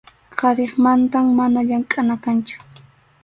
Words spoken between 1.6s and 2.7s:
llamkʼana kanchu.